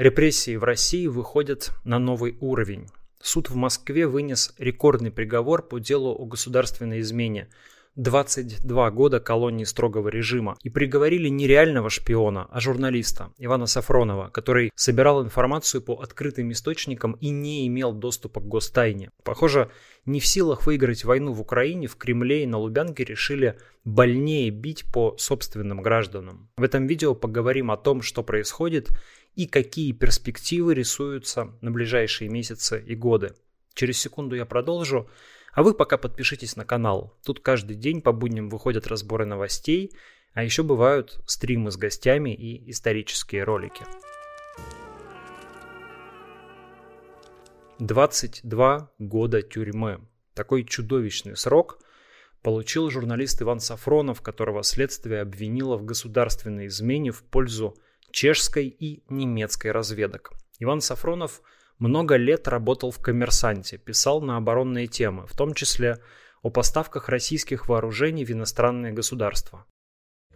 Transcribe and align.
Репрессии 0.00 0.56
в 0.56 0.64
России 0.64 1.06
выходят 1.08 1.72
на 1.84 1.98
новый 1.98 2.38
уровень. 2.40 2.86
Суд 3.20 3.50
в 3.50 3.54
Москве 3.54 4.06
вынес 4.06 4.54
рекордный 4.56 5.10
приговор 5.10 5.60
по 5.60 5.78
делу 5.78 6.16
о 6.18 6.24
государственной 6.24 7.00
измене– 7.00 7.50
22 7.96 8.90
года 8.92 9.18
колонии 9.18 9.64
строгого 9.64 10.08
режима 10.08 10.56
и 10.62 10.70
приговорили 10.70 11.28
не 11.28 11.46
реального 11.46 11.90
шпиона, 11.90 12.46
а 12.50 12.60
журналиста 12.60 13.32
Ивана 13.36 13.66
Сафронова, 13.66 14.28
который 14.28 14.70
собирал 14.76 15.24
информацию 15.24 15.82
по 15.82 15.94
открытым 15.94 16.52
источникам 16.52 17.12
и 17.20 17.30
не 17.30 17.66
имел 17.66 17.92
доступа 17.92 18.40
к 18.40 18.46
гостайне. 18.48 19.10
Похоже, 19.24 19.70
не 20.06 20.20
в 20.20 20.26
силах 20.26 20.66
выиграть 20.66 21.04
войну 21.04 21.32
в 21.32 21.40
Украине, 21.40 21.88
в 21.88 21.96
Кремле 21.96 22.44
и 22.44 22.46
на 22.46 22.58
Лубянке 22.58 23.04
решили 23.04 23.58
больнее 23.84 24.50
бить 24.50 24.84
по 24.92 25.16
собственным 25.18 25.82
гражданам. 25.82 26.48
В 26.56 26.62
этом 26.62 26.86
видео 26.86 27.14
поговорим 27.14 27.70
о 27.70 27.76
том, 27.76 28.02
что 28.02 28.22
происходит 28.22 28.90
и 29.34 29.46
какие 29.46 29.92
перспективы 29.92 30.74
рисуются 30.74 31.52
на 31.60 31.70
ближайшие 31.70 32.28
месяцы 32.28 32.82
и 32.86 32.94
годы. 32.94 33.34
Через 33.74 34.00
секунду 34.00 34.36
я 34.36 34.44
продолжу. 34.44 35.08
А 35.52 35.62
вы 35.62 35.74
пока 35.74 35.98
подпишитесь 35.98 36.56
на 36.56 36.64
канал. 36.64 37.16
Тут 37.24 37.40
каждый 37.40 37.76
день 37.76 38.02
по 38.02 38.12
будням 38.12 38.48
выходят 38.48 38.86
разборы 38.86 39.26
новостей, 39.26 39.92
а 40.32 40.44
еще 40.44 40.62
бывают 40.62 41.20
стримы 41.26 41.70
с 41.70 41.76
гостями 41.76 42.34
и 42.34 42.70
исторические 42.70 43.44
ролики. 43.44 43.84
22 47.80 48.90
года 48.98 49.42
тюрьмы. 49.42 50.06
Такой 50.34 50.64
чудовищный 50.64 51.36
срок 51.36 51.78
получил 52.42 52.90
журналист 52.90 53.42
Иван 53.42 53.60
Сафронов, 53.60 54.20
которого 54.20 54.62
следствие 54.62 55.22
обвинило 55.22 55.76
в 55.76 55.84
государственной 55.84 56.66
измене 56.66 57.10
в 57.10 57.22
пользу 57.22 57.76
чешской 58.12 58.66
и 58.66 59.02
немецкой 59.08 59.72
разведок. 59.72 60.32
Иван 60.58 60.80
Сафронов– 60.80 61.42
много 61.80 62.16
лет 62.16 62.46
работал 62.46 62.90
в 62.90 62.98
«Коммерсанте», 62.98 63.78
писал 63.78 64.20
на 64.20 64.36
оборонные 64.36 64.86
темы, 64.86 65.26
в 65.26 65.34
том 65.34 65.54
числе 65.54 65.96
о 66.42 66.50
поставках 66.50 67.08
российских 67.08 67.68
вооружений 67.68 68.24
в 68.24 68.30
иностранные 68.30 68.92
государства. 68.92 69.64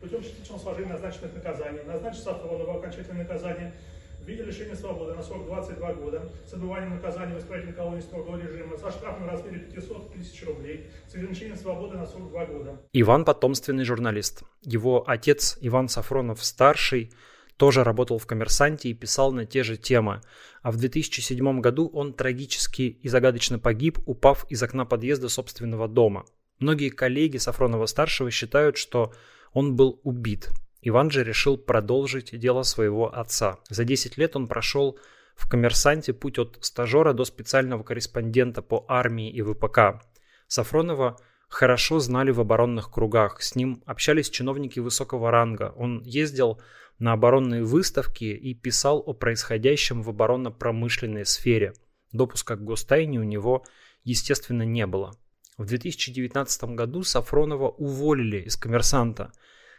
Путем 0.00 0.22
частичного 0.22 0.58
сложения 0.58 0.92
назначенных 0.92 1.34
наказаний, 1.34 1.82
назначить 1.82 2.22
Сафронова 2.22 2.78
окончательное 2.78 3.24
наказание 3.24 3.74
в 4.20 4.26
виде 4.26 4.42
лишения 4.42 4.74
свободы 4.74 5.14
на 5.14 5.22
срок 5.22 5.44
22 5.44 5.92
года 5.94 6.32
с 6.46 6.54
отбыванием 6.54 6.94
наказания 6.94 7.34
в 7.34 7.38
исправительной 7.38 7.76
колонии 7.76 8.00
строгого 8.00 8.40
режима 8.40 8.78
со 8.78 8.90
штрафом 8.90 9.26
в 9.26 9.28
размере 9.28 9.58
500 9.58 10.14
тысяч 10.14 10.46
рублей 10.46 10.90
с 11.08 11.14
ограничением 11.14 11.56
свободы 11.56 11.98
на 11.98 12.06
срок 12.06 12.30
2 12.30 12.46
года. 12.46 12.80
Иван– 12.94 13.24
потомственный 13.26 13.84
журналист. 13.84 14.44
Его 14.62 15.04
отец 15.06 15.58
Иван 15.60 15.88
Сафронов-старший– 15.88 17.12
тоже 17.56 17.84
работал 17.84 18.18
в 18.18 18.26
«Коммерсанте» 18.26 18.88
и 18.88 18.94
писал 18.94 19.32
на 19.32 19.46
те 19.46 19.62
же 19.62 19.76
темы. 19.76 20.20
А 20.62 20.70
в 20.70 20.76
2007 20.76 21.60
году 21.60 21.88
он 21.92 22.12
трагически 22.12 22.82
и 22.82 23.08
загадочно 23.08 23.58
погиб, 23.58 23.98
упав 24.06 24.46
из 24.50 24.62
окна 24.62 24.84
подъезда 24.84 25.28
собственного 25.28 25.88
дома. 25.88 26.24
Многие 26.58 26.90
коллеги 26.90 27.36
Сафронова-старшего 27.36 28.30
считают, 28.30 28.76
что 28.76 29.12
он 29.52 29.76
был 29.76 30.00
убит. 30.02 30.50
Иван 30.82 31.10
же 31.10 31.24
решил 31.24 31.56
продолжить 31.56 32.38
дело 32.38 32.62
своего 32.62 33.14
отца. 33.14 33.58
За 33.70 33.84
10 33.84 34.18
лет 34.18 34.36
он 34.36 34.46
прошел 34.46 34.98
в 35.34 35.48
«Коммерсанте» 35.48 36.12
путь 36.12 36.38
от 36.38 36.58
стажера 36.60 37.12
до 37.12 37.24
специального 37.24 37.82
корреспондента 37.82 38.62
по 38.62 38.84
армии 38.88 39.30
и 39.30 39.42
ВПК. 39.42 40.02
Сафронова 40.46 41.16
хорошо 41.48 42.00
знали 42.00 42.30
в 42.30 42.40
оборонных 42.40 42.90
кругах. 42.90 43.42
С 43.42 43.54
ним 43.54 43.82
общались 43.86 44.30
чиновники 44.30 44.80
высокого 44.80 45.30
ранга. 45.30 45.72
Он 45.76 46.02
ездил 46.02 46.60
на 46.98 47.12
оборонные 47.12 47.64
выставки 47.64 48.24
и 48.24 48.54
писал 48.54 49.02
о 49.04 49.12
происходящем 49.12 50.02
в 50.02 50.10
оборонно-промышленной 50.10 51.26
сфере. 51.26 51.74
Допуска 52.12 52.56
к 52.56 52.64
гостайне 52.64 53.18
у 53.18 53.24
него, 53.24 53.64
естественно, 54.04 54.62
не 54.62 54.86
было. 54.86 55.16
В 55.56 55.66
2019 55.66 56.64
году 56.74 57.02
Сафронова 57.02 57.68
уволили 57.68 58.38
из 58.38 58.56
«Коммерсанта», 58.56 59.32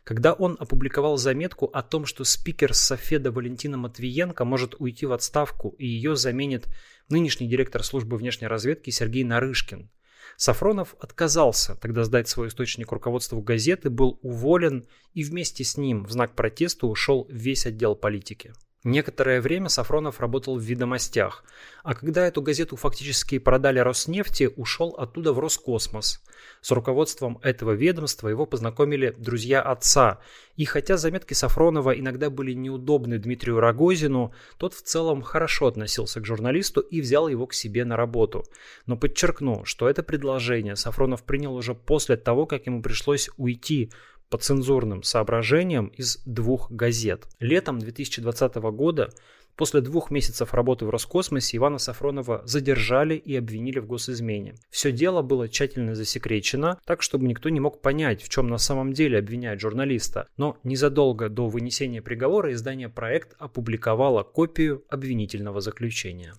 когда 0.05 0.33
он 0.33 0.55
опубликовал 0.59 1.17
заметку 1.17 1.65
о 1.65 1.81
том, 1.81 2.05
что 2.05 2.23
спикер 2.23 2.75
Софеда 2.75 3.31
Валентина 3.31 3.75
Матвиенко 3.77 4.45
может 4.45 4.75
уйти 4.77 5.07
в 5.07 5.11
отставку 5.11 5.69
и 5.79 5.87
ее 5.87 6.15
заменит 6.15 6.67
нынешний 7.09 7.47
директор 7.47 7.83
службы 7.83 8.15
внешней 8.17 8.47
разведки 8.47 8.91
Сергей 8.91 9.23
Нарышкин. 9.23 9.89
Сафронов 10.37 10.95
отказался 10.99 11.75
тогда 11.75 12.03
сдать 12.03 12.27
свой 12.27 12.47
источник 12.47 12.91
руководству 12.91 13.41
газеты, 13.41 13.89
был 13.89 14.19
уволен 14.21 14.87
и 15.13 15.23
вместе 15.23 15.63
с 15.63 15.77
ним 15.77 16.05
в 16.05 16.11
знак 16.11 16.35
протеста 16.35 16.87
ушел 16.87 17.27
весь 17.29 17.65
отдел 17.65 17.95
политики. 17.95 18.53
Некоторое 18.85 19.41
время 19.41 19.67
Сафронов 19.69 20.19
работал 20.19 20.59
в 20.59 20.61
«Ведомостях», 20.61 21.43
а 21.83 21.95
когда 21.95 22.27
эту 22.27 22.43
газету 22.43 22.75
фактически 22.75 23.39
продали 23.39 23.79
Роснефти, 23.79 24.51
ушел 24.55 24.89
оттуда 24.89 25.33
в 25.33 25.39
Роскосмос. 25.39 26.21
С 26.61 26.69
руководством 26.69 27.39
этого 27.41 27.71
ведомства 27.71 28.27
его 28.27 28.45
познакомили 28.45 29.15
друзья 29.17 29.63
отца, 29.63 30.19
и 30.55 30.65
хотя 30.65 30.97
заметки 30.97 31.33
Сафронова 31.33 31.99
иногда 31.99 32.29
были 32.29 32.53
неудобны 32.53 33.17
Дмитрию 33.17 33.59
Рогозину, 33.59 34.35
тот 34.59 34.75
в 34.75 34.83
целом 34.83 35.23
хорошо 35.23 35.65
относился 35.65 36.21
к 36.21 36.25
журналисту 36.27 36.81
и 36.81 37.01
взял 37.01 37.27
его 37.27 37.47
к 37.47 37.55
себе 37.55 37.85
на 37.85 37.97
работу. 37.97 38.45
Но 38.85 38.97
подчеркну, 38.97 39.65
что 39.65 39.89
это 39.89 40.03
предложение 40.03 40.75
Сафронов 40.75 41.23
принял 41.23 41.55
уже 41.55 41.73
после 41.73 42.17
того, 42.17 42.45
как 42.45 42.67
ему 42.67 42.83
пришлось 42.83 43.31
уйти 43.37 43.91
по 44.35 44.37
цензурным 44.37 45.01
соображениям 45.01 45.87
из 45.95 46.17
двух 46.25 46.69
газет. 46.69 47.25
Летом 47.39 47.79
2020 47.79 48.55
года 48.55 49.09
После 49.55 49.79
двух 49.79 50.11
месяцев 50.11 50.53
работы 50.53 50.85
в 50.85 50.89
Роскосмосе 50.89 51.55
Ивана 51.55 51.77
Сафронова 51.77 52.41
задержали 52.43 53.15
и 53.15 53.37
обвинили 53.37 53.79
в 53.79 53.87
госизмене. 53.87 54.55
Все 54.69 54.91
дело 54.91 55.21
было 55.21 55.47
тщательно 55.47 55.95
засекречено, 55.95 56.81
так 56.85 57.01
чтобы 57.01 57.25
никто 57.25 57.47
не 57.47 57.61
мог 57.61 57.81
понять, 57.81 58.21
в 58.21 58.27
чем 58.27 58.49
на 58.49 58.57
самом 58.57 58.91
деле 58.91 59.19
обвиняют 59.19 59.61
журналиста. 59.61 60.27
Но 60.35 60.57
незадолго 60.65 61.29
до 61.29 61.47
вынесения 61.47 62.01
приговора 62.01 62.51
издание 62.51 62.89
«Проект» 62.89 63.35
опубликовало 63.39 64.23
копию 64.23 64.83
обвинительного 64.89 65.61
заключения. 65.61 66.33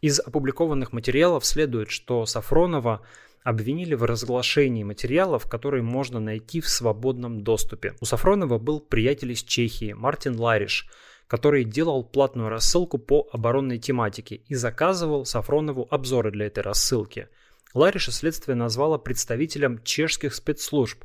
Из 0.00 0.18
опубликованных 0.18 0.92
материалов 0.92 1.46
следует, 1.46 1.90
что 1.90 2.26
Сафронова 2.26 3.02
обвинили 3.44 3.94
в 3.94 4.04
разглашении 4.04 4.84
материалов, 4.84 5.46
которые 5.46 5.82
можно 5.82 6.20
найти 6.20 6.60
в 6.60 6.68
свободном 6.68 7.42
доступе. 7.42 7.94
У 8.00 8.04
Сафронова 8.04 8.58
был 8.58 8.80
приятель 8.80 9.32
из 9.32 9.42
Чехии 9.42 9.92
Мартин 9.92 10.38
Лариш, 10.38 10.88
который 11.26 11.64
делал 11.64 12.04
платную 12.04 12.48
рассылку 12.48 12.98
по 12.98 13.28
оборонной 13.32 13.78
тематике 13.78 14.36
и 14.46 14.54
заказывал 14.54 15.24
Сафронову 15.24 15.88
обзоры 15.90 16.30
для 16.30 16.46
этой 16.46 16.62
рассылки. 16.62 17.28
Лариша 17.74 18.12
следствие 18.12 18.54
назвало 18.54 18.98
представителем 18.98 19.82
чешских 19.82 20.34
спецслужб. 20.34 21.04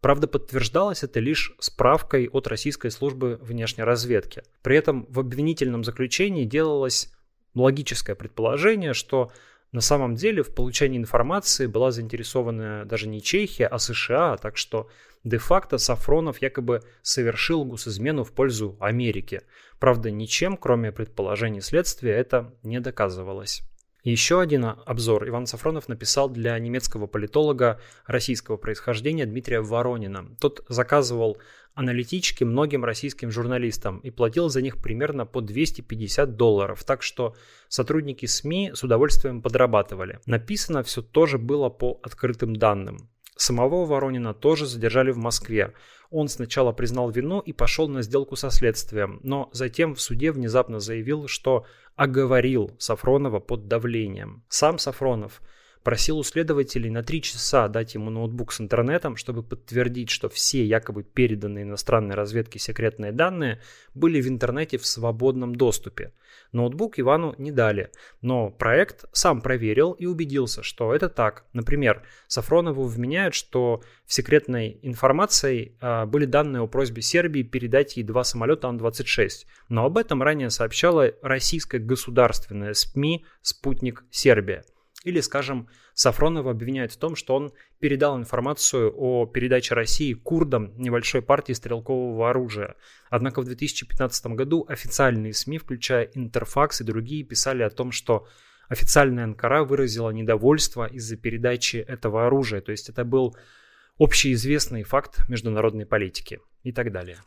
Правда, 0.00 0.26
подтверждалось 0.26 1.04
это 1.04 1.20
лишь 1.20 1.54
справкой 1.60 2.28
от 2.28 2.48
Российской 2.48 2.90
службы 2.90 3.38
внешней 3.40 3.84
разведки. 3.84 4.42
При 4.62 4.76
этом 4.76 5.06
в 5.08 5.20
обвинительном 5.20 5.84
заключении 5.84 6.44
делалось 6.44 7.12
логическое 7.54 8.16
предположение, 8.16 8.94
что 8.94 9.30
на 9.72 9.80
самом 9.80 10.14
деле 10.14 10.42
в 10.42 10.54
получении 10.54 10.98
информации 10.98 11.66
была 11.66 11.90
заинтересована 11.90 12.84
даже 12.84 13.08
не 13.08 13.22
Чехия, 13.22 13.66
а 13.66 13.78
США, 13.78 14.36
так 14.36 14.58
что 14.58 14.88
де-факто 15.24 15.78
Сафронов 15.78 16.42
якобы 16.42 16.82
совершил 17.00 17.64
госизмену 17.64 18.22
в 18.22 18.32
пользу 18.32 18.76
Америки. 18.80 19.40
Правда, 19.80 20.10
ничем, 20.10 20.58
кроме 20.58 20.92
предположений 20.92 21.62
следствия, 21.62 22.12
это 22.12 22.54
не 22.62 22.80
доказывалось. 22.80 23.62
Еще 24.04 24.40
один 24.40 24.64
обзор 24.64 25.28
Иван 25.28 25.46
Сафронов 25.46 25.86
написал 25.86 26.28
для 26.28 26.58
немецкого 26.58 27.06
политолога 27.06 27.80
российского 28.04 28.56
происхождения 28.56 29.26
Дмитрия 29.26 29.60
Воронина. 29.60 30.34
Тот 30.40 30.64
заказывал 30.68 31.38
аналитички 31.74 32.42
многим 32.42 32.84
российским 32.84 33.30
журналистам 33.30 33.98
и 33.98 34.10
платил 34.10 34.48
за 34.48 34.60
них 34.60 34.82
примерно 34.82 35.24
по 35.24 35.40
250 35.40 36.36
долларов, 36.36 36.82
так 36.82 37.02
что 37.02 37.36
сотрудники 37.68 38.26
СМИ 38.26 38.72
с 38.74 38.82
удовольствием 38.82 39.40
подрабатывали. 39.40 40.18
Написано 40.26 40.82
все 40.82 41.00
тоже 41.00 41.38
было 41.38 41.68
по 41.68 42.00
открытым 42.02 42.56
данным. 42.56 43.08
Самого 43.36 43.86
Воронина 43.86 44.34
тоже 44.34 44.66
задержали 44.66 45.10
в 45.10 45.16
Москве. 45.18 45.74
Он 46.10 46.28
сначала 46.28 46.72
признал 46.72 47.10
вину 47.10 47.40
и 47.40 47.52
пошел 47.52 47.88
на 47.88 48.02
сделку 48.02 48.36
со 48.36 48.50
следствием, 48.50 49.20
но 49.22 49.48
затем 49.52 49.94
в 49.94 50.00
суде 50.00 50.30
внезапно 50.32 50.80
заявил, 50.80 51.28
что 51.28 51.64
оговорил 51.96 52.76
Сафронова 52.78 53.40
под 53.40 53.68
давлением. 53.68 54.44
Сам 54.48 54.78
Сафронов 54.78 55.40
просил 55.82 56.18
у 56.18 56.22
следователей 56.22 56.90
на 56.90 57.02
три 57.02 57.22
часа 57.22 57.68
дать 57.68 57.94
ему 57.94 58.10
ноутбук 58.10 58.52
с 58.52 58.60
интернетом, 58.60 59.16
чтобы 59.16 59.42
подтвердить, 59.42 60.10
что 60.10 60.28
все 60.28 60.64
якобы 60.64 61.02
переданные 61.02 61.64
иностранной 61.64 62.14
разведке 62.14 62.58
секретные 62.58 63.12
данные 63.12 63.60
были 63.94 64.20
в 64.20 64.28
интернете 64.28 64.78
в 64.78 64.86
свободном 64.86 65.54
доступе. 65.54 66.12
Ноутбук 66.52 66.98
Ивану 66.98 67.34
не 67.38 67.50
дали, 67.50 67.90
но 68.20 68.50
проект 68.50 69.06
сам 69.12 69.40
проверил 69.40 69.92
и 69.92 70.06
убедился, 70.06 70.62
что 70.62 70.94
это 70.94 71.08
так. 71.08 71.46
Например, 71.52 72.02
Сафронову 72.26 72.84
вменяют, 72.84 73.34
что 73.34 73.82
в 74.04 74.12
секретной 74.12 74.78
информации 74.82 75.76
э, 75.80 76.04
были 76.06 76.26
данные 76.26 76.62
о 76.62 76.66
просьбе 76.66 77.02
Сербии 77.02 77.42
передать 77.42 77.96
ей 77.96 78.02
два 78.02 78.24
самолета 78.24 78.68
Ан-26, 78.68 79.46
но 79.68 79.86
об 79.86 79.96
этом 79.96 80.22
ранее 80.22 80.50
сообщала 80.50 81.12
российская 81.22 81.78
государственная 81.78 82.74
СМИ 82.74 83.24
«Спутник 83.40 84.04
Сербия». 84.10 84.64
Или, 85.04 85.20
скажем, 85.20 85.68
Сафронова 85.94 86.52
обвиняют 86.52 86.92
в 86.92 86.96
том, 86.96 87.16
что 87.16 87.34
он 87.34 87.52
передал 87.80 88.16
информацию 88.16 88.92
о 88.96 89.26
передаче 89.26 89.74
России 89.74 90.12
курдам 90.12 90.72
небольшой 90.76 91.22
партии 91.22 91.52
стрелкового 91.52 92.30
оружия. 92.30 92.76
Однако 93.10 93.40
в 93.40 93.44
2015 93.44 94.26
году 94.26 94.64
официальные 94.68 95.34
СМИ, 95.34 95.58
включая 95.58 96.04
Интерфакс 96.14 96.80
и 96.80 96.84
другие, 96.84 97.24
писали 97.24 97.62
о 97.64 97.70
том, 97.70 97.90
что 97.90 98.28
официальная 98.68 99.24
Анкара 99.24 99.64
выразила 99.64 100.10
недовольство 100.10 100.86
из-за 100.86 101.16
передачи 101.16 101.76
этого 101.76 102.26
оружия. 102.26 102.60
То 102.60 102.70
есть 102.70 102.88
это 102.88 103.04
был 103.04 103.36
общеизвестный 103.98 104.84
факт 104.84 105.28
международной 105.28 105.84
политики 105.84 106.40
и 106.62 106.72
так 106.72 106.92
далее. 106.92 107.18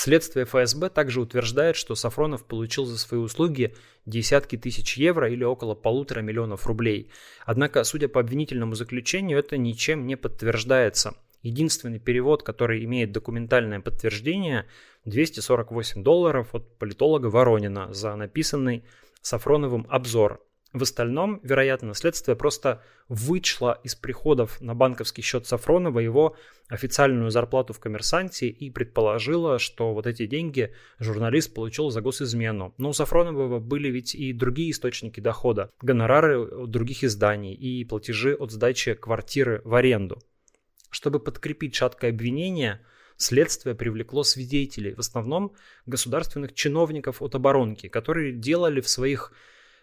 Следствие 0.00 0.44
ФСБ 0.44 0.90
также 0.90 1.20
утверждает, 1.20 1.74
что 1.74 1.96
Сафронов 1.96 2.44
получил 2.44 2.84
за 2.84 2.96
свои 2.96 3.18
услуги 3.18 3.74
десятки 4.06 4.56
тысяч 4.56 4.96
евро 4.96 5.28
или 5.28 5.42
около 5.42 5.74
полутора 5.74 6.20
миллионов 6.20 6.68
рублей. 6.68 7.10
Однако, 7.44 7.82
судя 7.82 8.06
по 8.06 8.20
обвинительному 8.20 8.76
заключению, 8.76 9.40
это 9.40 9.56
ничем 9.56 10.06
не 10.06 10.16
подтверждается. 10.16 11.16
Единственный 11.42 11.98
перевод, 11.98 12.44
который 12.44 12.84
имеет 12.84 13.10
документальное 13.10 13.80
подтверждение, 13.80 14.66
248 15.04 16.04
долларов 16.04 16.54
от 16.54 16.78
политолога 16.78 17.26
Воронина 17.26 17.92
за 17.92 18.14
написанный 18.14 18.84
Сафроновым 19.20 19.84
обзор 19.88 20.40
в 20.72 20.82
остальном, 20.82 21.40
вероятно, 21.42 21.94
следствие 21.94 22.36
просто 22.36 22.82
вычло 23.08 23.80
из 23.84 23.94
приходов 23.94 24.60
на 24.60 24.74
банковский 24.74 25.22
счет 25.22 25.46
Сафронова 25.46 25.98
его 25.98 26.36
официальную 26.68 27.30
зарплату 27.30 27.72
в 27.72 27.80
коммерсанте 27.80 28.48
и 28.48 28.70
предположило, 28.70 29.58
что 29.58 29.94
вот 29.94 30.06
эти 30.06 30.26
деньги 30.26 30.74
журналист 30.98 31.54
получил 31.54 31.88
за 31.88 32.02
госизмену. 32.02 32.74
Но 32.76 32.90
у 32.90 32.92
Сафронова 32.92 33.60
были 33.60 33.88
ведь 33.88 34.14
и 34.14 34.34
другие 34.34 34.72
источники 34.72 35.20
дохода, 35.20 35.70
гонорары 35.80 36.38
от 36.38 36.70
других 36.70 37.02
изданий 37.02 37.54
и 37.54 37.82
платежи 37.84 38.34
от 38.34 38.52
сдачи 38.52 38.92
квартиры 38.92 39.62
в 39.64 39.74
аренду. 39.74 40.22
Чтобы 40.90 41.18
подкрепить 41.18 41.74
шаткое 41.74 42.10
обвинение, 42.10 42.84
следствие 43.16 43.74
привлекло 43.74 44.22
свидетелей, 44.22 44.94
в 44.94 45.00
основном 45.00 45.54
государственных 45.86 46.52
чиновников 46.52 47.22
от 47.22 47.34
оборонки, 47.34 47.88
которые 47.88 48.32
делали 48.32 48.82
в 48.82 48.88
своих 48.88 49.32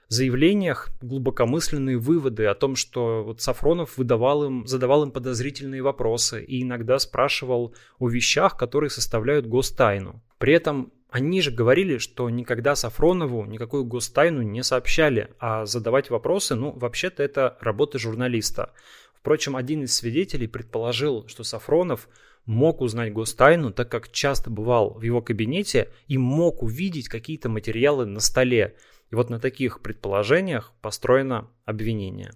заявлениях 0.08 0.90
глубокомысленные 1.02 1.98
выводы 1.98 2.46
о 2.46 2.56
том, 2.56 2.76
что 2.76 3.24
вот 3.24 3.42
Сафронов 3.42 3.98
выдавал 3.98 4.46
им, 4.46 4.68
задавал 4.68 5.04
им 5.04 5.12
подозрительные 5.12 5.82
вопросы 5.82 6.44
и 6.44 6.62
иногда 6.62 7.00
спрашивал 7.00 7.74
о 8.00 8.10
вещах, 8.10 8.58
которые 8.58 8.90
составляют 8.90 9.48
гостайну. 9.48 10.22
При 10.38 10.54
этом 10.54 10.92
они 11.10 11.42
же 11.42 11.52
говорили, 11.52 11.98
что 11.98 12.30
никогда 12.30 12.76
Сафронову 12.76 13.46
никакую 13.46 13.86
гостайну 13.86 14.42
не 14.42 14.64
сообщали, 14.64 15.30
а 15.40 15.66
задавать 15.66 16.10
вопросы, 16.10 16.56
ну, 16.56 16.72
вообще-то 16.72 17.24
это 17.24 17.58
работа 17.62 17.98
журналиста. 17.98 18.74
Впрочем, 19.14 19.56
один 19.56 19.84
из 19.84 19.96
свидетелей 19.96 20.48
предположил, 20.48 21.28
что 21.28 21.44
Сафронов 21.44 22.10
мог 22.46 22.82
узнать 22.82 23.14
гостайну, 23.14 23.72
так 23.72 23.90
как 23.90 24.12
часто 24.12 24.50
бывал 24.50 24.94
в 24.94 25.02
его 25.02 25.22
кабинете 25.22 25.90
и 26.08 26.18
мог 26.18 26.62
увидеть 26.62 27.08
какие-то 27.08 27.50
материалы 27.50 28.06
на 28.06 28.20
столе. 28.20 28.76
И 29.12 29.16
вот 29.16 29.30
на 29.30 29.40
таких 29.40 29.82
предположениях 29.82 30.74
построено 30.82 31.50
обвинение. 31.66 32.32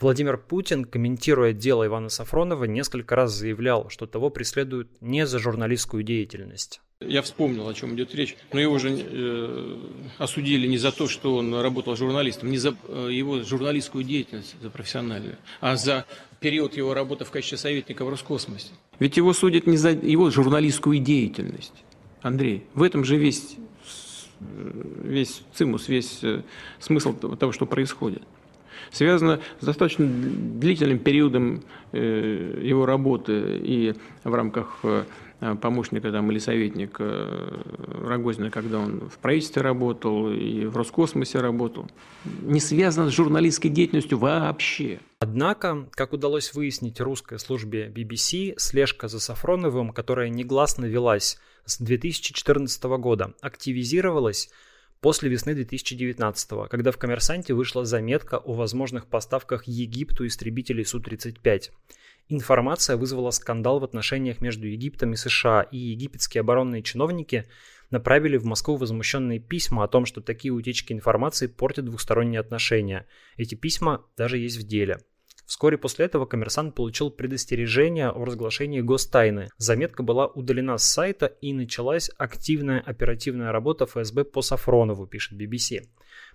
Владимир 0.00 0.38
Путин, 0.38 0.84
комментируя 0.84 1.52
дело 1.52 1.84
Ивана 1.84 2.08
Сафронова, 2.08 2.64
несколько 2.64 3.16
раз 3.16 3.32
заявлял, 3.32 3.90
что 3.90 4.06
того 4.06 4.30
преследуют 4.30 4.90
не 5.00 5.26
за 5.26 5.40
журналистскую 5.40 6.04
деятельность. 6.04 6.80
Я 7.00 7.22
вспомнил, 7.22 7.68
о 7.68 7.74
чем 7.74 7.94
идет 7.94 8.14
речь. 8.14 8.36
Но 8.52 8.60
его 8.60 8.78
же 8.78 8.90
э, 8.90 9.76
осудили 10.18 10.66
не 10.66 10.78
за 10.78 10.90
то, 10.92 11.08
что 11.08 11.36
он 11.36 11.54
работал 11.54 11.96
журналистом, 11.96 12.50
не 12.50 12.58
за 12.58 12.76
э, 12.88 13.08
его 13.10 13.42
журналистскую 13.42 14.04
деятельность, 14.04 14.56
за 14.60 14.70
профессиональную, 14.70 15.36
а 15.60 15.76
за 15.76 16.06
период 16.40 16.76
его 16.76 16.94
работы 16.94 17.24
в 17.24 17.30
качестве 17.30 17.58
советника 17.58 18.04
в 18.04 18.08
Роскосмосе. 18.08 18.68
Ведь 18.98 19.16
его 19.16 19.32
судят 19.32 19.66
не 19.66 19.76
за 19.76 19.90
его 19.90 20.30
журналистскую 20.30 20.98
деятельность, 20.98 21.84
Андрей. 22.22 22.64
В 22.74 22.82
этом 22.82 23.04
же 23.04 23.16
весь, 23.16 23.56
весь 24.40 25.42
цимус, 25.54 25.88
весь 25.88 26.20
э, 26.22 26.42
смысл 26.78 27.12
того, 27.14 27.52
что 27.52 27.66
происходит. 27.66 28.22
Связано 28.90 29.40
с 29.60 29.64
достаточно 29.64 30.06
длительным 30.06 30.98
периодом 30.98 31.62
э, 31.92 32.60
его 32.62 32.86
работы 32.86 33.60
и 33.62 33.94
в 34.24 34.34
рамках 34.34 34.78
э, 34.82 35.04
помощника 35.60 36.10
там, 36.10 36.30
или 36.30 36.38
советника 36.38 37.52
Рогозина, 38.04 38.50
когда 38.50 38.78
он 38.80 39.08
в 39.08 39.18
правительстве 39.18 39.62
работал 39.62 40.32
и 40.32 40.64
в 40.66 40.76
Роскосмосе 40.76 41.40
работал, 41.40 41.86
не 42.42 42.60
связано 42.60 43.10
с 43.10 43.14
журналистской 43.14 43.70
деятельностью 43.70 44.18
вообще. 44.18 45.00
Однако, 45.20 45.88
как 45.92 46.12
удалось 46.12 46.54
выяснить 46.54 47.00
русской 47.00 47.38
службе 47.38 47.92
BBC, 47.94 48.54
слежка 48.56 49.08
за 49.08 49.20
Сафроновым, 49.20 49.92
которая 49.92 50.28
негласно 50.28 50.84
велась 50.84 51.38
с 51.64 51.78
2014 51.78 52.82
года 52.84 53.34
активизировалась 53.40 54.50
после 55.00 55.28
весны 55.28 55.54
2019, 55.54 56.50
когда 56.70 56.90
в 56.90 56.98
«Коммерсанте» 56.98 57.54
вышла 57.54 57.84
заметка 57.84 58.38
о 58.38 58.54
возможных 58.54 59.06
поставках 59.06 59.64
Египту 59.64 60.26
истребителей 60.26 60.84
Су-35. 60.84 61.70
Информация 62.30 62.98
вызвала 62.98 63.30
скандал 63.30 63.80
в 63.80 63.84
отношениях 63.84 64.42
между 64.42 64.66
Египтом 64.66 65.14
и 65.14 65.16
США, 65.16 65.62
и 65.62 65.78
египетские 65.78 66.42
оборонные 66.42 66.82
чиновники 66.82 67.46
направили 67.90 68.36
в 68.36 68.44
Москву 68.44 68.76
возмущенные 68.76 69.38
письма 69.38 69.84
о 69.84 69.88
том, 69.88 70.04
что 70.04 70.20
такие 70.20 70.52
утечки 70.52 70.92
информации 70.92 71.46
портят 71.46 71.86
двухсторонние 71.86 72.40
отношения. 72.40 73.06
Эти 73.38 73.54
письма 73.54 74.04
даже 74.16 74.36
есть 74.36 74.58
в 74.58 74.66
деле. 74.66 74.98
Вскоре 75.46 75.78
после 75.78 76.04
этого 76.04 76.26
коммерсант 76.26 76.74
получил 76.74 77.10
предостережение 77.10 78.10
о 78.10 78.22
разглашении 78.22 78.82
гостайны. 78.82 79.48
Заметка 79.56 80.02
была 80.02 80.26
удалена 80.26 80.76
с 80.76 80.84
сайта 80.84 81.24
и 81.24 81.54
началась 81.54 82.10
активная 82.18 82.80
оперативная 82.80 83.50
работа 83.50 83.86
ФСБ 83.86 84.24
по 84.24 84.42
Сафронову, 84.42 85.06
пишет 85.06 85.40
BBC. 85.40 85.86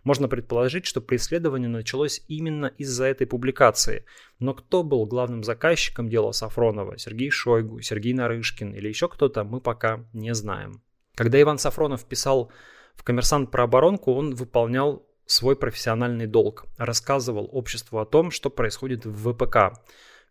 Можно 0.04 0.28
предположить, 0.28 0.86
что 0.86 1.02
преследование 1.02 1.70
началось 1.70 2.22
именно 2.28 2.66
из-за 2.66 3.06
этой 3.06 3.26
публикации. 3.26 4.06
Но 4.40 4.54
кто 4.54 4.84
был 4.84 5.06
главным 5.06 5.44
заказчиком 5.44 6.10
дела 6.10 6.32
Сафронова? 6.34 6.98
Сергей 6.98 7.30
Шойгу, 7.30 7.82
Сергей 7.82 8.14
Нарышкин 8.14 8.74
или 8.74 8.90
еще 8.90 9.08
кто-то, 9.08 9.44
мы 9.44 9.62
пока 9.62 10.06
не 10.14 10.34
знаем. 10.34 10.82
Когда 11.16 11.42
Иван 11.42 11.58
Сафронов 11.58 12.06
писал 12.06 12.52
в 12.96 13.04
«Коммерсант» 13.04 13.52
про 13.52 13.64
оборонку, 13.64 14.14
он 14.14 14.36
выполнял 14.36 15.08
свой 15.26 15.56
профессиональный 15.56 16.28
долг, 16.28 16.66
рассказывал 16.78 17.48
обществу 17.52 18.00
о 18.00 18.06
том, 18.06 18.30
что 18.32 18.50
происходит 18.50 19.06
в 19.06 19.34
ВПК. 19.34 19.80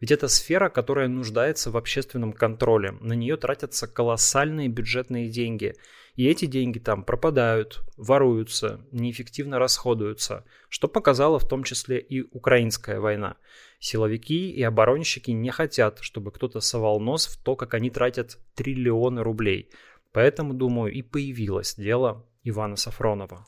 Ведь 0.02 0.10
это 0.10 0.26
сфера, 0.26 0.68
которая 0.68 1.06
нуждается 1.06 1.70
в 1.70 1.76
общественном 1.76 2.32
контроле. 2.32 2.90
На 3.00 3.12
нее 3.12 3.36
тратятся 3.36 3.86
колоссальные 3.86 4.66
бюджетные 4.66 5.28
деньги. 5.28 5.76
И 6.16 6.26
эти 6.26 6.46
деньги 6.46 6.80
там 6.80 7.04
пропадают, 7.04 7.82
воруются, 7.96 8.84
неэффективно 8.90 9.60
расходуются, 9.60 10.44
что 10.68 10.88
показала 10.88 11.38
в 11.38 11.46
том 11.46 11.62
числе 11.62 12.00
и 12.00 12.20
украинская 12.20 12.98
война. 12.98 13.36
Силовики 13.78 14.50
и 14.50 14.60
оборонщики 14.64 15.30
не 15.30 15.50
хотят, 15.50 16.00
чтобы 16.00 16.32
кто-то 16.32 16.58
совал 16.58 16.98
нос 16.98 17.28
в 17.28 17.40
то, 17.40 17.54
как 17.54 17.74
они 17.74 17.88
тратят 17.88 18.40
триллионы 18.56 19.22
рублей. 19.22 19.70
Поэтому, 20.10 20.52
думаю, 20.52 20.92
и 20.92 21.02
появилось 21.02 21.76
дело 21.76 22.26
Ивана 22.42 22.74
Сафронова. 22.74 23.46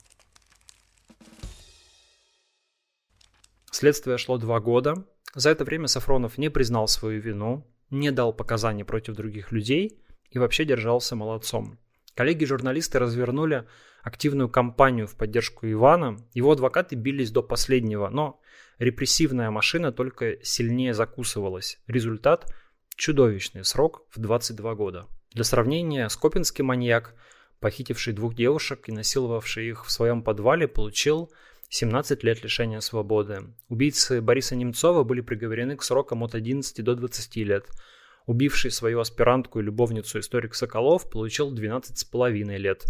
Следствие 3.74 4.18
шло 4.18 4.38
два 4.38 4.60
года. 4.60 5.04
За 5.34 5.50
это 5.50 5.64
время 5.64 5.88
Сафронов 5.88 6.38
не 6.38 6.48
признал 6.48 6.86
свою 6.86 7.20
вину, 7.20 7.66
не 7.90 8.12
дал 8.12 8.32
показаний 8.32 8.84
против 8.84 9.16
других 9.16 9.50
людей 9.50 9.98
и 10.30 10.38
вообще 10.38 10.64
держался 10.64 11.16
молодцом. 11.16 11.80
Коллеги-журналисты 12.14 13.00
развернули 13.00 13.66
активную 14.04 14.48
кампанию 14.48 15.08
в 15.08 15.16
поддержку 15.16 15.68
Ивана. 15.68 16.18
Его 16.34 16.52
адвокаты 16.52 16.94
бились 16.94 17.32
до 17.32 17.42
последнего, 17.42 18.08
но 18.10 18.40
репрессивная 18.78 19.50
машина 19.50 19.90
только 19.90 20.36
сильнее 20.44 20.94
закусывалась. 20.94 21.80
Результат– 21.88 22.54
чудовищный 22.94 23.64
срок 23.64 24.06
в 24.14 24.20
22 24.20 24.74
года. 24.76 25.08
Для 25.32 25.42
сравнения, 25.42 26.08
скопинский 26.10 26.62
маньяк 26.62 27.16
похитивший 27.58 28.12
двух 28.12 28.34
девушек 28.34 28.88
и 28.88 28.92
насиловавший 28.92 29.66
их 29.66 29.86
в 29.86 29.90
своем 29.90 30.22
подвале, 30.22 30.68
получил 30.68 31.32
17 31.74 32.22
лет 32.22 32.44
лишения 32.44 32.78
свободы. 32.78 33.52
Убийцы 33.68 34.20
Бориса 34.20 34.54
Немцова 34.54 35.02
были 35.02 35.20
приговорены 35.22 35.76
к 35.76 35.82
срокам 35.82 36.22
от 36.22 36.36
11 36.36 36.84
до 36.84 36.94
20 36.94 37.36
лет. 37.38 37.66
Убивший 38.26 38.70
свою 38.70 39.00
аспирантку 39.00 39.58
и 39.58 39.64
любовницу 39.64 40.20
историк 40.20 40.54
Соколов 40.54 41.10
получил 41.10 41.52
12,5 41.52 42.56
лет. 42.58 42.84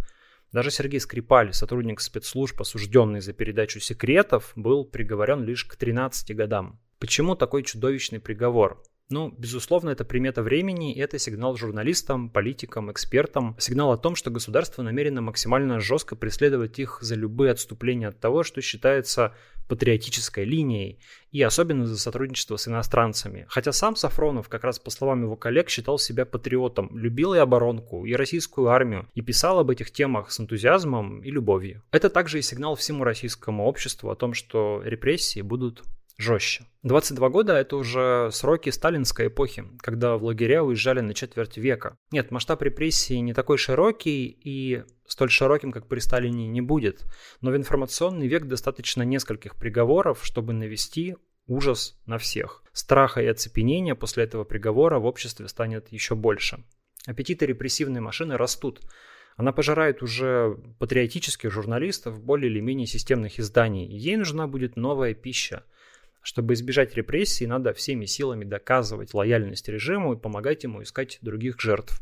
Даже 0.53 0.71
Сергей 0.71 1.01
Скрипаль, 1.01 1.55
сотрудник 1.55 1.99
спецслужб, 2.03 2.61
осужденный 2.61 3.23
за 3.23 3.33
передачу 3.33 3.81
секретов, 3.81 4.53
был 4.55 4.85
приговорен 4.85 5.43
лишь 5.45 5.65
к 5.65 5.77
13 5.77 6.37
годам. 6.37 6.79
Почему 6.99 7.37
такой 7.37 7.63
чудовищный 7.63 8.21
приговор? 8.21 8.83
Ну, 9.11 9.35
безусловно, 9.37 9.91
это 9.91 10.05
примета 10.05 10.43
времени, 10.43 10.95
и 10.95 10.99
это 10.99 11.19
сигнал 11.19 11.57
журналистам, 11.57 12.31
политикам, 12.31 12.91
экспертам. 12.91 13.55
Сигнал 13.59 13.93
о 13.93 13.99
том, 13.99 14.17
что 14.17 14.31
государство 14.31 14.83
намерено 14.83 15.21
максимально 15.21 15.79
жестко 15.79 16.17
преследовать 16.17 16.79
их 16.79 16.99
за 17.03 17.15
любые 17.15 17.53
отступления 17.53 18.09
от 18.09 18.19
того, 18.19 18.45
что 18.45 18.63
считается 18.63 19.35
патриотической 19.69 20.45
линией, 20.45 21.01
и 21.33 21.43
особенно 21.43 21.87
за 21.87 21.99
сотрудничество 21.99 22.57
с 22.57 22.69
иностранцами. 22.69 23.47
Хотя 23.49 23.73
сам 23.73 23.97
Сафронов, 23.97 24.49
как 24.49 24.65
раз 24.65 24.79
по 24.79 24.91
словам 24.91 25.23
его 25.23 25.37
коллег, 25.37 25.69
считал 25.69 25.99
себя 25.99 26.25
патриотом, 26.25 26.97
любил 26.97 27.35
и 27.35 27.39
оборонку, 27.39 28.05
и 28.05 28.15
российскую 28.15 28.69
армию, 28.69 29.09
и 29.15 29.23
писал 29.23 29.59
об 29.59 29.71
этих 29.71 29.91
темах 29.91 30.31
с 30.31 30.41
энтузиазмом 30.41 31.23
и 31.23 31.31
любовью. 31.31 31.83
Это 31.93 32.11
также 32.11 32.39
и 32.39 32.43
сигнал 32.43 32.75
всему 32.75 33.05
российскому 33.05 33.65
обществу 33.65 34.11
о 34.11 34.17
том, 34.17 34.35
что 34.35 34.83
репрессии 34.85 35.41
будут 35.41 35.83
жестче. 36.17 36.67
22 36.83 37.29
года– 37.31 37.55
это 37.59 37.77
уже 37.77 38.31
сроки 38.33 38.71
сталинской 38.71 39.29
эпохи, 39.29 39.65
когда 39.81 40.17
в 40.17 40.25
лагеря 40.25 40.63
уезжали 40.63 41.01
на 41.01 41.15
четверть 41.15 41.57
века. 41.57 41.97
Нет, 42.11 42.31
масштаб 42.31 42.63
репрессий 42.63 43.21
не 43.21 43.35
такой 43.35 43.59
широкий 43.59 44.27
и 44.27 44.85
столь 45.07 45.31
широким, 45.31 45.73
как 45.73 45.89
при 45.89 45.99
Сталине, 45.99 46.47
не 46.47 46.61
будет. 46.61 47.05
Но 47.41 47.51
в 47.51 47.57
информационный 47.57 48.29
век 48.29 48.45
достаточно 48.47 49.03
нескольких 49.03 49.57
приговоров, 49.57 50.21
чтобы 50.23 50.53
навести 50.53 51.17
ужас 51.47 51.99
на 52.07 52.19
всех. 52.19 52.63
Страха 52.73 53.23
и 53.23 53.27
оцепенения 53.27 53.95
после 53.95 54.25
этого 54.25 54.45
приговора 54.45 54.99
в 54.99 55.07
обществе 55.07 55.49
станет 55.49 55.89
еще 55.91 56.15
больше. 56.15 56.65
Аппетиты 57.07 57.47
репрессивной 57.47 58.01
машины 58.01 58.37
растут. 58.37 58.81
Она 59.37 59.53
пожирает 59.53 60.03
уже 60.03 60.57
патриотических 60.79 61.51
журналистов 61.51 62.23
более 62.23 62.51
или 62.51 62.61
менее 62.61 62.87
системных 62.87 63.39
изданий. 63.39 63.87
Ей 63.87 64.17
нужна 64.17 64.47
будет 64.47 64.77
новая 64.77 65.13
пища– 65.15 65.65
чтобы 66.25 66.55
избежать 66.55 66.95
репрессий, 66.97 67.47
надо 67.47 67.75
всеми 67.75 68.07
силами 68.07 68.45
доказывать 68.45 69.13
лояльность 69.13 69.69
режиму 69.69 70.15
и 70.15 70.19
помогать 70.19 70.65
ему 70.65 70.83
искать 70.83 71.19
других 71.21 71.61
жертв. 71.61 72.01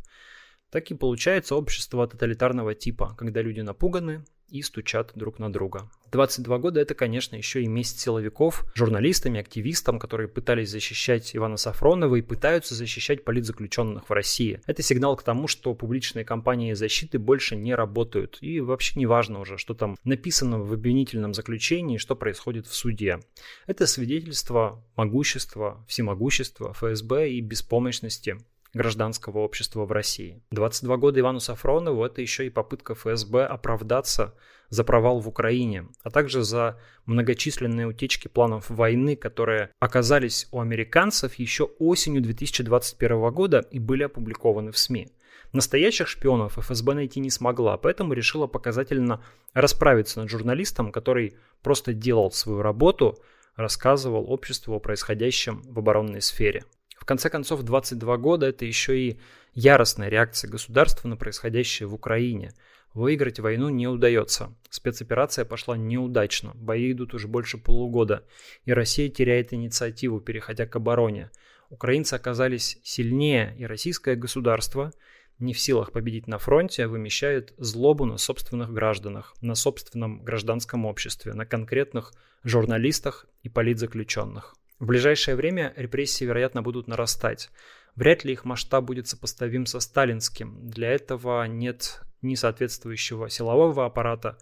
Так 0.70 0.92
и 0.92 0.94
получается 0.94 1.56
общество 1.56 2.06
тоталитарного 2.06 2.76
типа, 2.76 3.16
когда 3.18 3.42
люди 3.42 3.60
напуганы, 3.60 4.24
и 4.52 4.62
стучат 4.62 5.12
друг 5.14 5.38
на 5.38 5.50
друга. 5.50 5.90
22 6.12 6.58
года 6.58 6.78
это, 6.78 6.94
конечно, 6.94 7.36
еще 7.36 7.62
и 7.62 7.66
месть 7.66 7.98
силовиков, 7.98 8.64
журналистами, 8.74 9.40
активистам, 9.40 9.98
которые 9.98 10.28
пытались 10.28 10.68
защищать 10.68 11.34
Ивана 11.34 11.56
Сафронова 11.56 12.16
и 12.16 12.22
пытаются 12.22 12.74
защищать 12.74 13.24
политзаключенных 13.24 14.10
в 14.10 14.12
России. 14.12 14.60
Это 14.66 14.82
сигнал 14.82 15.16
к 15.16 15.22
тому, 15.22 15.48
что 15.48 15.74
публичные 15.74 16.26
кампании 16.26 16.74
защиты 16.74 17.18
больше 17.18 17.56
не 17.56 17.74
работают. 17.74 18.36
И 18.42 18.60
вообще 18.60 18.98
не 18.98 19.06
важно 19.06 19.40
уже, 19.40 19.56
что 19.56 19.72
там 19.72 19.96
написано 20.04 20.58
в 20.58 20.72
обвинительном 20.74 21.32
заключении, 21.32 21.96
что 21.96 22.14
происходит 22.14 22.66
в 22.66 22.74
суде. 22.74 23.20
Это 23.66 23.86
свидетельство 23.86 24.84
могущества, 24.96 25.82
всемогущества 25.88 26.74
ФСБ 26.74 27.30
и 27.30 27.40
беспомощности 27.40 28.36
гражданского 28.74 29.38
общества 29.38 29.84
в 29.84 29.92
России. 29.92 30.42
22 30.50 30.96
года 30.96 31.20
Ивану 31.20 31.40
Сафронову– 31.40 32.04
это 32.06 32.22
еще 32.22 32.46
и 32.46 32.50
попытка 32.50 32.94
ФСБ 32.94 33.44
оправдаться 33.44 34.34
за 34.70 34.84
провал 34.84 35.20
в 35.20 35.28
Украине, 35.28 35.88
а 36.02 36.10
также 36.10 36.42
за 36.42 36.80
многочисленные 37.04 37.86
утечки 37.86 38.28
планов 38.28 38.70
войны, 38.70 39.16
которые 39.16 39.70
оказались 39.80 40.48
у 40.50 40.60
американцев 40.60 41.34
еще 41.34 41.64
осенью 41.78 42.22
2021 42.22 43.30
года 43.30 43.58
и 43.70 43.78
были 43.78 44.04
опубликованы 44.04 44.72
в 44.72 44.78
СМИ. 44.78 45.08
Настоящих 45.52 46.08
шпионов 46.08 46.56
ФСБ 46.56 46.94
найти 46.94 47.20
не 47.20 47.28
смогла, 47.28 47.76
поэтому 47.76 48.14
решила 48.14 48.46
показательно 48.46 49.22
расправиться 49.52 50.20
над 50.20 50.30
журналистом, 50.30 50.90
который 50.90 51.36
просто 51.62 51.92
делал 51.92 52.32
свою 52.32 52.62
работу, 52.62 53.18
рассказывал 53.54 54.32
обществу 54.32 54.74
о 54.74 54.80
происходящем 54.80 55.60
в 55.66 55.78
оборонной 55.78 56.22
сфере. 56.22 56.64
В 57.02 57.04
конце 57.04 57.30
концов, 57.30 57.64
22 57.64 58.16
года– 58.18 58.46
это 58.48 58.64
еще 58.64 58.96
и 58.96 59.18
яростная 59.54 60.08
реакция 60.08 60.48
государства 60.48 61.08
на 61.08 61.16
происходящее 61.16 61.88
в 61.88 61.94
Украине. 61.94 62.52
Выиграть 62.94 63.40
войну 63.40 63.70
не 63.70 63.88
удается. 63.88 64.54
Спецоперация 64.70 65.44
пошла 65.44 65.76
неудачно. 65.76 66.52
Бои 66.54 66.92
идут 66.92 67.12
уже 67.12 67.26
больше 67.26 67.58
полугода. 67.58 68.24
И 68.66 68.72
Россия 68.72 69.08
теряет 69.08 69.52
инициативу, 69.52 70.20
переходя 70.20 70.64
к 70.64 70.76
обороне. 70.76 71.32
Украинцы 71.70 72.14
оказались 72.14 72.78
сильнее, 72.84 73.56
и 73.58 73.66
российское 73.66 74.14
государство 74.14 74.92
не 75.40 75.54
в 75.54 75.58
силах 75.58 75.90
победить 75.90 76.28
на 76.28 76.38
фронте, 76.38 76.86
вымещает 76.86 77.52
злобу 77.58 78.04
на 78.04 78.16
собственных 78.16 78.72
гражданах, 78.72 79.34
на 79.40 79.56
собственном 79.56 80.22
гражданском 80.22 80.86
обществе, 80.86 81.32
на 81.32 81.46
конкретных 81.46 82.12
журналистах 82.44 83.26
и 83.42 83.48
политзаключенных. 83.48 84.54
В 84.82 84.86
ближайшее 84.86 85.36
время 85.36 85.72
репрессии, 85.76 86.24
вероятно, 86.24 86.60
будут 86.60 86.88
нарастать. 86.88 87.50
Вряд 87.94 88.24
ли 88.24 88.32
их 88.32 88.44
масштаб 88.44 88.82
будет 88.82 89.06
сопоставим 89.06 89.64
со 89.64 89.78
сталинским. 89.78 90.68
Для 90.68 90.90
этого 90.90 91.44
нет 91.44 92.02
ни 92.20 92.34
соответствующего 92.34 93.30
силового 93.30 93.86
аппарата, 93.86 94.38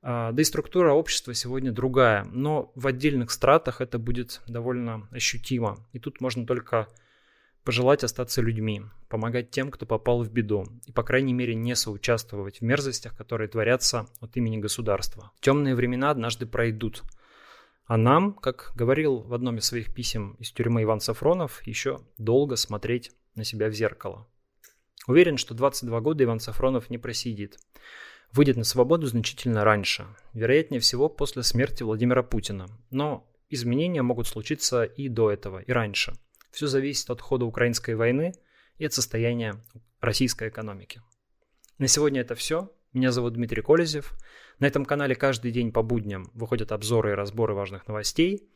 а, 0.00 0.30
да 0.30 0.40
и 0.40 0.44
структура 0.44 0.92
общества 0.92 1.34
сегодня 1.34 1.72
другая. 1.72 2.24
Но 2.30 2.70
в 2.76 2.86
отдельных 2.86 3.32
стратах 3.32 3.80
это 3.80 3.98
будет 3.98 4.40
довольно 4.46 5.08
ощутимо. 5.10 5.84
И 5.92 5.98
тут 5.98 6.20
можно 6.20 6.46
только 6.46 6.86
пожелать 7.64 8.04
остаться 8.04 8.40
людьми, 8.40 8.82
помогать 9.08 9.50
тем, 9.50 9.72
кто 9.72 9.84
попал 9.84 10.22
в 10.22 10.30
беду, 10.30 10.64
и, 10.86 10.92
по 10.92 11.02
крайней 11.02 11.32
мере, 11.32 11.56
не 11.56 11.74
соучаствовать 11.74 12.60
в 12.60 12.62
мерзостях, 12.62 13.16
которые 13.16 13.48
творятся 13.48 14.06
от 14.20 14.36
имени 14.36 14.58
государства. 14.58 15.32
Темные 15.40 15.74
времена 15.74 16.12
однажды 16.12 16.46
пройдут– 16.46 17.02
а 17.92 17.98
нам, 17.98 18.32
как 18.32 18.72
говорил 18.74 19.18
в 19.18 19.34
одном 19.34 19.58
из 19.58 19.66
своих 19.66 19.92
писем 19.92 20.34
из 20.38 20.50
тюрьмы 20.50 20.84
Иван 20.84 21.00
Сафронов, 21.00 21.60
еще 21.66 22.00
долго 22.16 22.56
смотреть 22.56 23.12
на 23.34 23.44
себя 23.44 23.68
в 23.68 23.74
зеркало. 23.74 24.26
Уверен, 25.06 25.36
что 25.36 25.52
22 25.52 26.00
года 26.00 26.24
Иван 26.24 26.40
Сафронов 26.40 26.88
не 26.88 26.96
просидит. 26.96 27.58
Выйдет 28.32 28.56
на 28.56 28.64
свободу 28.64 29.06
значительно 29.08 29.62
раньше, 29.62 30.06
вероятнее 30.32 30.80
всего 30.80 31.10
после 31.10 31.42
смерти 31.42 31.82
Владимира 31.82 32.22
Путина. 32.22 32.66
Но 32.88 33.30
изменения 33.50 34.00
могут 34.00 34.26
случиться 34.26 34.84
и 34.84 35.10
до 35.10 35.30
этого, 35.30 35.58
и 35.58 35.70
раньше. 35.70 36.14
Все 36.50 36.68
зависит 36.68 37.10
от 37.10 37.20
хода 37.20 37.44
украинской 37.44 37.94
войны 37.94 38.32
и 38.78 38.86
от 38.86 38.94
состояния 38.94 39.62
российской 40.00 40.48
экономики. 40.48 41.02
На 41.76 41.88
сегодня 41.88 42.22
это 42.22 42.36
все. 42.36 42.72
Меня 42.92 43.10
зовут 43.10 43.34
Дмитрий 43.34 43.62
Колезев. 43.62 44.12
На 44.58 44.66
этом 44.66 44.84
канале 44.84 45.14
каждый 45.14 45.50
день 45.50 45.72
по 45.72 45.82
будням 45.82 46.30
выходят 46.34 46.72
обзоры 46.72 47.12
и 47.12 47.14
разборы 47.14 47.54
важных 47.54 47.88
новостей. 47.88 48.48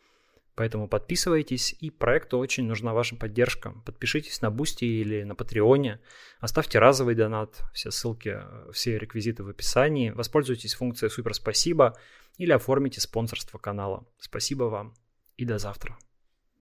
Поэтому 0.54 0.88
подписывайтесь, 0.88 1.74
и 1.80 1.90
проекту 1.90 2.38
очень 2.38 2.66
нужна 2.66 2.94
ваша 2.94 3.16
поддержка. 3.16 3.74
Подпишитесь 3.84 4.40
на 4.40 4.50
Boosty 4.50 4.84
или 4.84 5.22
на 5.22 5.34
Patreon 5.34 5.86
е, 5.86 6.00
оставьте 6.40 6.78
разовый 6.78 7.14
донат, 7.14 7.62
все 7.74 7.90
ссылки, 7.90 8.38
все 8.72 8.98
реквизиты 8.98 9.42
в 9.42 9.48
описании, 9.48 10.10
воспользуйтесь 10.10 10.74
функцией 10.74 11.10
«Супер 11.10 11.34
спасибо» 11.34 11.94
или 12.38 12.52
оформите 12.52 13.02
спонсорство 13.02 13.58
канала. 13.58 14.06
Спасибо 14.18 14.64
вам 14.64 14.94
и 15.36 15.44
до 15.44 15.58
завтра. 15.58 15.98